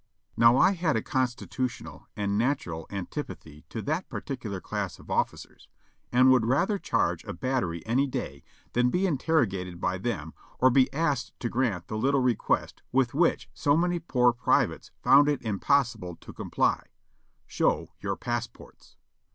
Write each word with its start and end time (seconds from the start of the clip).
Now 0.35 0.57
I 0.57 0.71
had 0.71 0.95
a 0.95 1.03
constitutional 1.03 2.07
and 2.17 2.35
natural 2.35 2.87
antipathy 2.89 3.65
to 3.69 3.83
that 3.83 4.09
par 4.09 4.21
ticular 4.21 4.59
class 4.59 4.97
of 4.97 5.11
officers, 5.11 5.67
and 6.11 6.31
would 6.31 6.43
rather 6.47 6.79
charge 6.79 7.23
a 7.25 7.33
battery 7.33 7.85
any 7.85 8.07
day 8.07 8.41
than 8.73 8.89
be 8.89 9.05
interrogated 9.05 9.79
by 9.79 9.99
them 9.99 10.33
or 10.57 10.71
be 10.71 10.91
asked 10.91 11.39
to 11.41 11.49
grant 11.49 11.87
the 11.87 11.99
little 11.99 12.21
re 12.21 12.33
quest 12.33 12.81
with 12.91 13.13
which 13.13 13.47
so 13.53 13.77
many 13.77 13.99
poor 13.99 14.33
privates 14.33 14.89
found 15.03 15.29
it 15.29 15.43
impossible 15.43 16.15
to 16.15 16.33
comply— 16.33 16.87
"Show 17.45 17.91
your 17.99 18.15
passports." 18.15 18.97